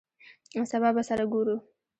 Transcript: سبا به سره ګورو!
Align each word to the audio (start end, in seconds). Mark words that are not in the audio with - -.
سبا 0.71 0.89
به 0.95 1.03
سره 1.09 1.25
ګورو! 1.33 1.57